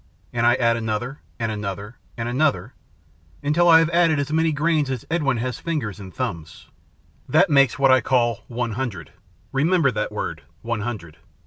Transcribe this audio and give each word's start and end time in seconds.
And 0.33 0.47
I 0.47 0.55
add 0.55 0.77
another, 0.77 1.19
and 1.37 1.51
another, 1.51 1.99
and 2.17 2.27
another, 2.27 2.73
until 3.43 3.67
I 3.69 3.77
have 3.77 3.89
added 3.91 4.17
as 4.17 4.33
many 4.33 4.51
grains 4.51 4.89
as 4.89 5.05
Edwin 5.11 5.37
has 5.37 5.59
fingers 5.59 5.99
and 5.99 6.11
thumbs. 6.11 6.69
That 7.29 7.51
makes 7.51 7.77
what 7.77 7.91
I 7.91 8.01
call 8.01 8.43
one 8.47 8.71
hundred. 8.71 9.11
Remember 9.51 9.91
that 9.91 10.11
word 10.11 10.41
one 10.63 10.81
hundred. 10.81 11.17